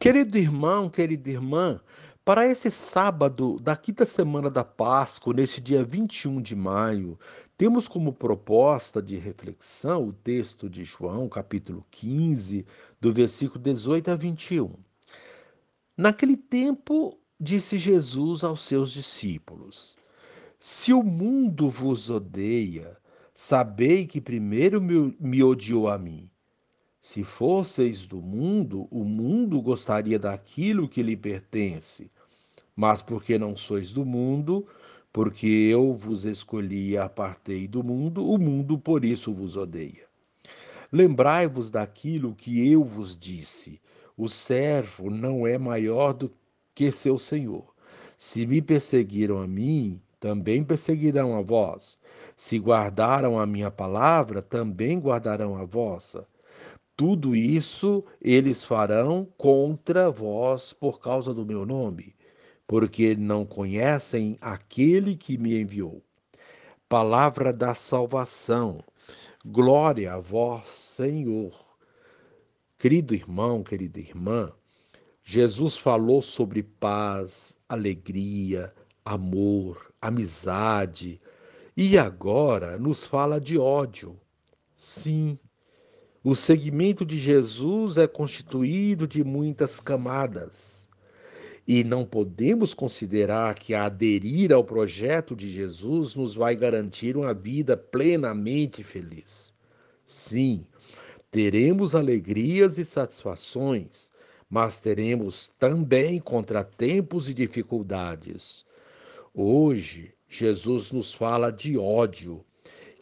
[0.00, 1.80] Querido irmão, querida irmã,
[2.24, 7.18] para esse sábado da quinta semana da Páscoa, nesse dia 21 de maio,
[7.56, 12.64] temos como proposta de reflexão o texto de João, capítulo 15,
[13.00, 14.72] do versículo 18 a 21.
[15.96, 19.96] Naquele tempo, disse Jesus aos seus discípulos:
[20.60, 22.96] Se o mundo vos odeia,
[23.34, 26.30] sabei que primeiro me odiou a mim.
[27.10, 32.10] Se fosseis do mundo, o mundo gostaria daquilo que lhe pertence.
[32.76, 34.66] Mas porque não sois do mundo,
[35.10, 40.06] porque eu vos escolhi e apartei do mundo, o mundo por isso vos odeia.
[40.92, 43.80] Lembrai-vos daquilo que eu vos disse:
[44.14, 46.30] o servo não é maior do
[46.74, 47.74] que seu senhor.
[48.18, 51.98] Se me perseguiram a mim, também perseguirão a vós.
[52.36, 56.28] Se guardaram a minha palavra, também guardarão a vossa.
[56.98, 62.16] Tudo isso eles farão contra vós por causa do meu nome,
[62.66, 66.02] porque não conhecem aquele que me enviou.
[66.88, 68.82] Palavra da salvação.
[69.46, 71.52] Glória a vós, Senhor.
[72.76, 74.52] Querido irmão, querida irmã,
[75.22, 81.20] Jesus falou sobre paz, alegria, amor, amizade
[81.76, 84.18] e agora nos fala de ódio.
[84.76, 85.38] Sim,
[86.30, 90.86] o segmento de Jesus é constituído de muitas camadas.
[91.66, 97.78] E não podemos considerar que aderir ao projeto de Jesus nos vai garantir uma vida
[97.78, 99.54] plenamente feliz.
[100.04, 100.66] Sim,
[101.30, 104.12] teremos alegrias e satisfações,
[104.50, 108.66] mas teremos também contratempos e dificuldades.
[109.32, 112.44] Hoje, Jesus nos fala de ódio,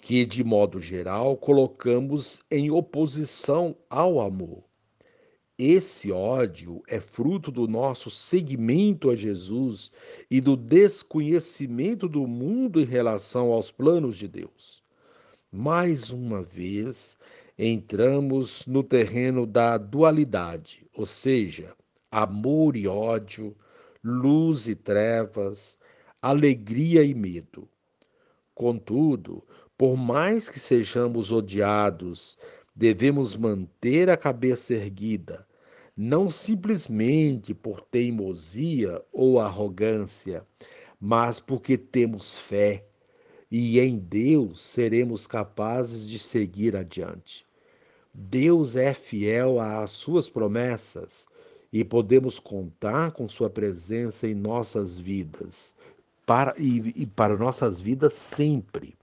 [0.01, 4.65] que, de modo geral, colocamos em oposição ao amor.
[5.59, 9.91] Esse ódio é fruto do nosso seguimento a Jesus
[10.31, 14.83] e do desconhecimento do mundo em relação aos planos de Deus.
[15.51, 17.17] Mais uma vez,
[17.59, 21.75] entramos no terreno da dualidade, ou seja,
[22.11, 23.57] amor e ódio,
[24.05, 25.79] luz e trevas,
[26.21, 27.67] alegria e medo.
[28.55, 29.43] Contudo,
[29.77, 32.39] por mais que sejamos odiados,
[32.75, 35.47] devemos manter a cabeça erguida,
[35.97, 40.47] não simplesmente por teimosia ou arrogância,
[41.01, 42.85] mas porque temos fé
[43.51, 47.47] e em Deus seremos capazes de seguir adiante.
[48.13, 51.27] Deus é fiel às suas promessas
[51.73, 55.75] e podemos contar com sua presença em nossas vidas,
[56.25, 58.97] para, e, e para nossas vidas sempre.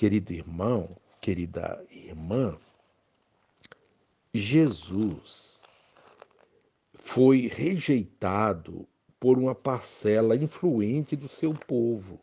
[0.00, 2.56] Querido irmão, querida irmã,
[4.32, 5.62] Jesus
[6.94, 8.88] foi rejeitado
[9.20, 12.18] por uma parcela influente do seu povo.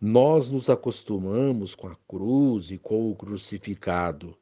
[0.00, 4.36] Nós nos acostumamos com a cruz e com o crucificado,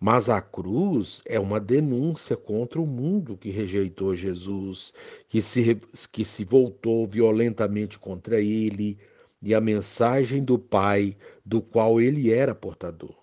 [0.00, 4.94] mas a cruz é uma denúncia contra o mundo que rejeitou Jesus,
[5.28, 5.78] que se,
[6.10, 8.98] que se voltou violentamente contra ele,
[9.42, 13.16] e a mensagem do Pai, do qual ele era portador.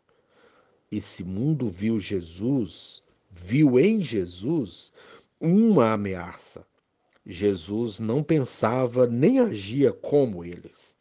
[0.91, 4.91] Esse mundo viu Jesus, viu em Jesus
[5.39, 6.65] uma ameaça.
[7.25, 10.95] Jesus não pensava nem agia como eles.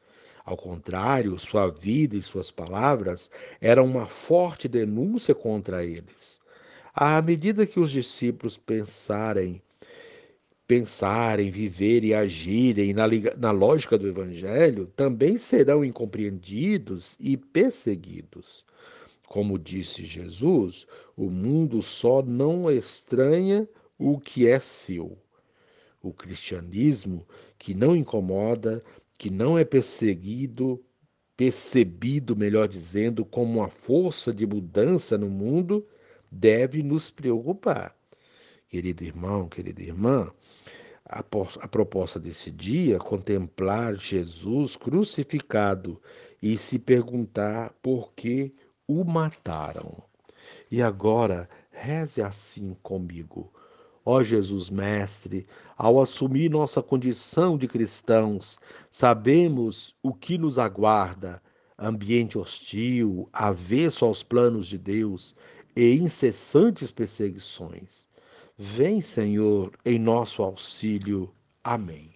[0.45, 3.31] Ao contrário, sua vida e suas palavras
[3.61, 6.41] eram uma forte denúncia contra eles.
[6.95, 9.61] À medida que os discípulos pensarem
[10.69, 13.07] pensarem, viverem e agirem na,
[13.39, 18.67] na lógica do Evangelho, também serão incompreendidos e perseguidos.
[19.27, 20.87] Como disse Jesus,
[21.17, 23.67] o mundo só não estranha
[23.99, 25.17] o que é seu.
[26.03, 27.27] O cristianismo,
[27.59, 28.85] que não incomoda,
[29.17, 30.85] que não é perseguido,
[31.35, 35.87] percebido, melhor dizendo, como uma força de mudança no mundo,
[36.31, 37.98] deve nos preocupar.
[38.69, 40.31] Querido irmão, querida irmã,
[41.09, 45.99] a, a proposta desse dia contemplar Jesus crucificado
[46.43, 48.55] e se perguntar por que
[48.87, 49.97] o mataram.
[50.71, 53.51] E agora, reze assim comigo.
[54.05, 55.47] Ó Jesus Mestre,
[55.77, 58.59] ao assumir nossa condição de cristãos,
[58.91, 61.43] sabemos o que nos aguarda:
[61.79, 65.35] ambiente hostil, avesso aos planos de Deus
[65.75, 68.08] e incessantes perseguições.
[68.61, 71.33] Vem, Senhor, em nosso auxílio.
[71.63, 72.11] Amém.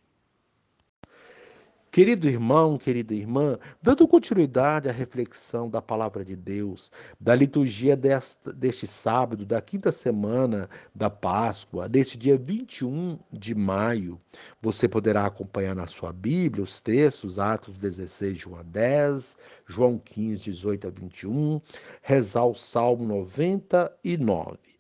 [1.89, 6.91] Querido irmão, querida irmã, dando continuidade à reflexão da palavra de Deus,
[7.21, 14.21] da liturgia desta, deste sábado, da quinta semana da Páscoa, deste dia 21 de maio,
[14.61, 19.97] você poderá acompanhar na sua Bíblia os textos, Atos 16, de 1 a 10, João
[19.97, 21.61] 15, 18 a 21,
[22.03, 24.72] rezar o Salmo 99.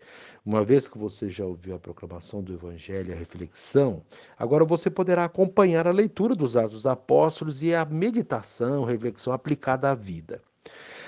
[0.44, 4.02] Uma vez que você já ouviu a proclamação do Evangelho e a reflexão,
[4.36, 9.88] agora você poderá acompanhar a leitura dos Atos dos Apóstolos e a meditação, reflexão aplicada
[9.88, 10.42] à vida.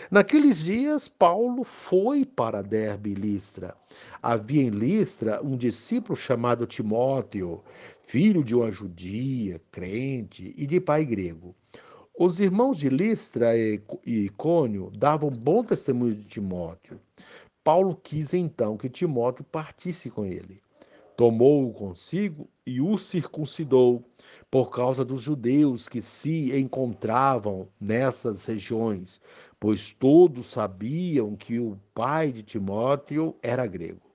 [0.08, 3.76] Naqueles dias, Paulo foi para Derbe e Listra.
[4.22, 7.60] Havia em Listra um discípulo chamado Timóteo,
[8.02, 11.56] filho de uma judia, crente e de pai grego.
[12.16, 17.00] Os irmãos de Listra e Icônio davam bom testemunho de Timóteo.
[17.64, 20.62] Paulo quis então que Timóteo partisse com ele.
[21.16, 24.04] Tomou-o consigo e o circuncidou,
[24.50, 29.18] por causa dos judeus que se encontravam nessas regiões,
[29.58, 34.13] pois todos sabiam que o pai de Timóteo era grego.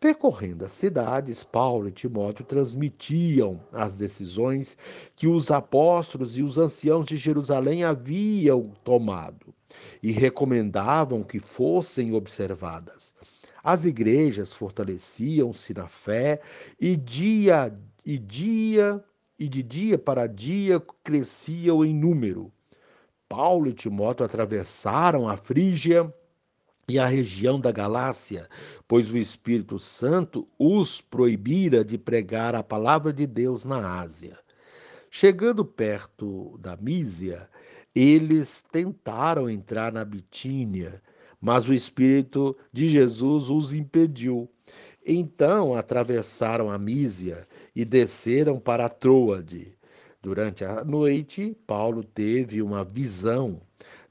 [0.00, 4.76] Percorrendo as cidades, Paulo e Timóteo transmitiam as decisões
[5.14, 9.54] que os apóstolos e os anciãos de Jerusalém haviam tomado
[10.02, 13.14] e recomendavam que fossem observadas.
[13.62, 16.40] As igrejas fortaleciam-se na fé
[16.80, 17.72] e dia
[18.04, 19.02] e dia
[19.38, 22.52] e de dia para dia cresciam em número.
[23.28, 26.12] Paulo e Timóteo atravessaram a Frígia
[26.88, 28.48] e a região da Galácia,
[28.88, 34.38] pois o Espírito Santo os proibira de pregar a palavra de Deus na Ásia.
[35.10, 37.48] Chegando perto da Mísia,
[37.94, 41.02] eles tentaram entrar na Bitínia,
[41.40, 44.48] mas o Espírito de Jesus os impediu.
[45.04, 49.76] Então atravessaram a Mísia e desceram para Troade.
[50.22, 53.60] Durante a noite, Paulo teve uma visão.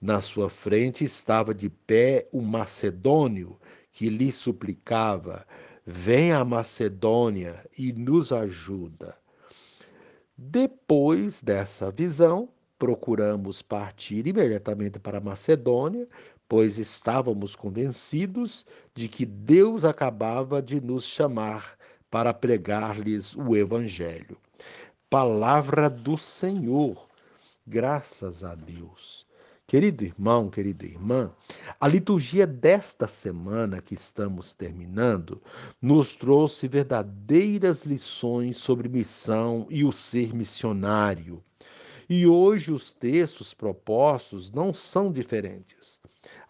[0.01, 3.59] Na sua frente estava de pé um macedônio
[3.93, 5.45] que lhe suplicava:
[5.85, 9.15] Venha a Macedônia e nos ajuda.
[10.35, 12.49] Depois dessa visão,
[12.79, 16.07] procuramos partir imediatamente para Macedônia,
[16.49, 18.65] pois estávamos convencidos
[18.95, 21.77] de que Deus acabava de nos chamar
[22.09, 24.35] para pregar-lhes o Evangelho.
[25.07, 27.07] Palavra do Senhor,
[27.67, 29.29] graças a Deus.
[29.71, 31.31] Querido irmão, querida irmã,
[31.79, 35.41] a liturgia desta semana que estamos terminando
[35.81, 41.41] nos trouxe verdadeiras lições sobre missão e o ser missionário.
[42.09, 46.00] E hoje os textos propostos não são diferentes.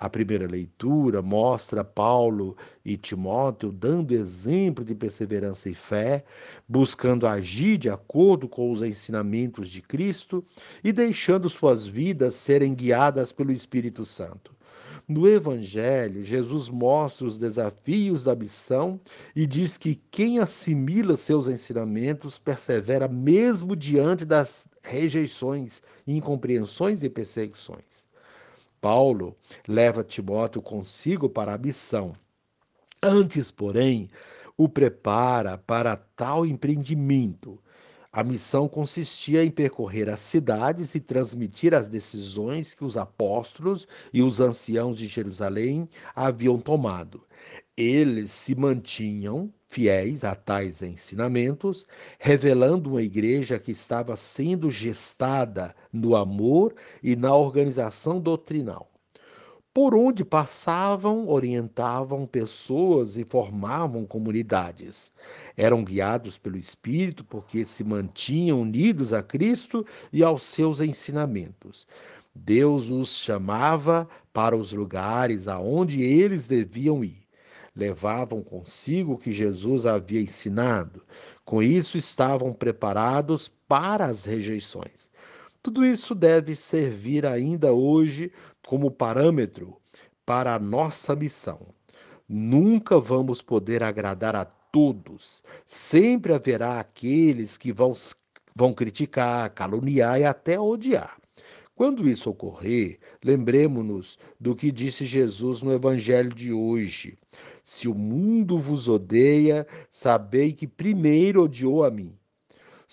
[0.01, 6.25] A primeira leitura mostra Paulo e Timóteo dando exemplo de perseverança e fé,
[6.67, 10.43] buscando agir de acordo com os ensinamentos de Cristo
[10.83, 14.55] e deixando suas vidas serem guiadas pelo Espírito Santo.
[15.07, 18.99] No Evangelho, Jesus mostra os desafios da missão
[19.35, 28.09] e diz que quem assimila seus ensinamentos persevera mesmo diante das rejeições, incompreensões e perseguições.
[28.81, 29.37] Paulo
[29.67, 32.13] leva Timóteo consigo para a missão.
[33.01, 34.09] Antes, porém,
[34.57, 37.57] o prepara para tal empreendimento
[38.13, 44.21] a missão consistia em percorrer as cidades e transmitir as decisões que os apóstolos e
[44.21, 47.23] os anciãos de Jerusalém haviam tomado.
[47.77, 51.87] Eles se mantinham fiéis a tais ensinamentos,
[52.19, 58.91] revelando uma igreja que estava sendo gestada no amor e na organização doutrinal
[59.73, 65.11] por onde passavam, orientavam pessoas e formavam comunidades.
[65.55, 71.87] Eram guiados pelo Espírito porque se mantinham unidos a Cristo e aos seus ensinamentos.
[72.35, 77.20] Deus os chamava para os lugares aonde eles deviam ir.
[77.75, 81.03] Levavam consigo o que Jesus havia ensinado.
[81.45, 85.09] Com isso, estavam preparados para as rejeições.
[85.63, 88.31] Tudo isso deve servir ainda hoje
[88.65, 89.77] como parâmetro
[90.25, 91.59] para a nossa missão.
[92.27, 95.43] Nunca vamos poder agradar a todos.
[95.65, 97.93] Sempre haverá aqueles que vão,
[98.55, 101.17] vão criticar, caluniar e até odiar.
[101.75, 107.17] Quando isso ocorrer, lembremos-nos do que disse Jesus no Evangelho de hoje.
[107.63, 112.15] Se o mundo vos odeia, sabei que primeiro odiou a mim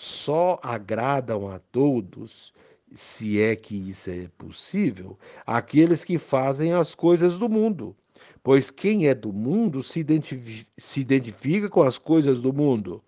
[0.00, 2.52] só agradam a todos,
[2.94, 7.96] se é que isso é possível, aqueles que fazem as coisas do mundo.
[8.40, 10.06] Pois quem é do mundo se
[10.76, 13.02] se identifica com as coisas do mundo.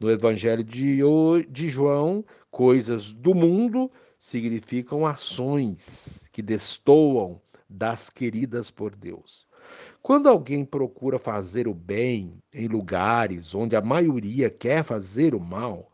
[0.00, 1.00] No Evangelho de,
[1.50, 9.44] de João, Coisas do mundo significam ações que destoam das queridas por Deus.
[10.06, 15.90] Quando alguém procura fazer o bem em lugares onde a maioria quer fazer o mal,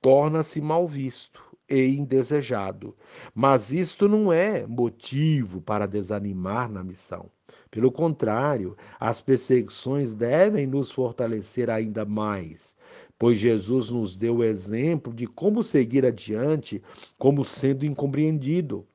[0.00, 2.96] torna-se mal visto e indesejado.
[3.34, 7.30] Mas isto não é motivo para desanimar na missão.
[7.70, 12.74] Pelo contrário, as perseguições devem nos fortalecer ainda mais,
[13.18, 16.82] pois Jesus nos deu o exemplo de como seguir adiante
[17.18, 18.86] como sendo incompreendido.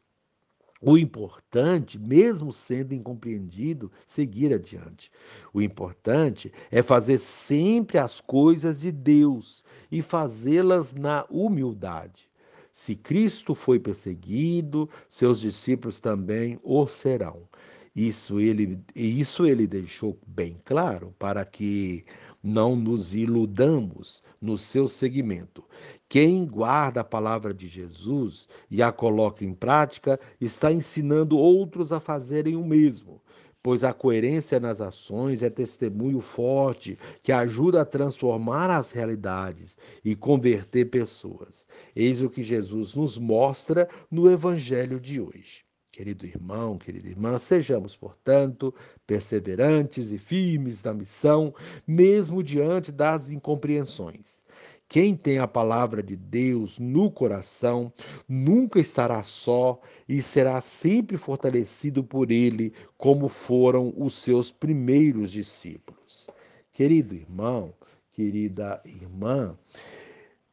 [0.88, 5.12] O importante, mesmo sendo incompreendido, seguir adiante.
[5.52, 12.30] O importante é fazer sempre as coisas de Deus e fazê-las na humildade.
[12.72, 17.50] Se Cristo foi perseguido, seus discípulos também o serão.
[17.96, 22.06] Isso ele, isso ele deixou bem claro para que
[22.46, 25.68] não nos iludamos no seu seguimento.
[26.08, 32.00] Quem guarda a palavra de Jesus e a coloca em prática está ensinando outros a
[32.00, 33.20] fazerem o mesmo
[33.66, 40.16] pois a coerência nas ações é testemunho forte que ajuda a transformar as realidades e
[40.16, 41.68] converter pessoas.
[41.96, 45.65] Eis o que Jesus nos mostra no Evangelho de hoje.
[45.96, 48.76] Querido irmão, querida irmã, sejamos, portanto,
[49.08, 51.56] perseverantes e firmes na missão,
[51.88, 54.44] mesmo diante das incompreensões.
[54.90, 57.94] Quem tem a palavra de Deus no coração
[58.28, 66.28] nunca estará só e será sempre fortalecido por ele, como foram os seus primeiros discípulos.
[66.74, 67.74] Querido irmão,
[68.12, 69.58] querida irmã,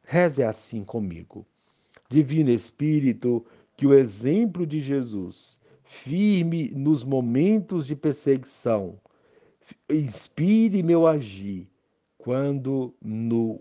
[0.05, 1.45] reze assim comigo.
[2.09, 3.45] Divino Espírito,
[3.83, 8.97] que o exemplo de Jesus, firme nos momentos de perseguição,
[9.89, 11.67] inspire meu agir
[12.17, 13.59] quando no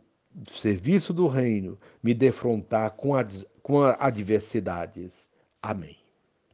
[0.49, 3.11] serviço do reino me defrontar com,
[3.65, 5.29] com adversidades.
[5.61, 6.02] Amém.